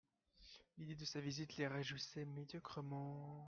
[0.79, 3.39] L'idée de sa visite les réjouissait médiocrement.